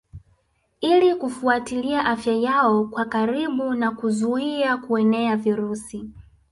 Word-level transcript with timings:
Ili 0.81 1.15
kufuatilia 1.15 2.05
afya 2.05 2.35
yao 2.35 2.85
kwa 2.85 3.05
karibu 3.05 3.73
na 3.73 3.91
kuzuia 3.91 4.77
kueneza 4.77 5.35
virusi 5.35 6.09